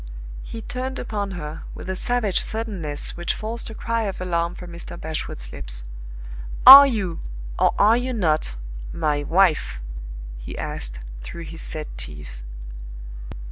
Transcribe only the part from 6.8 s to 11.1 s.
you, or are you not, My Wife?" he asked,